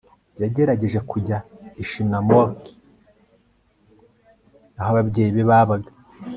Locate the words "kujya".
1.11-1.37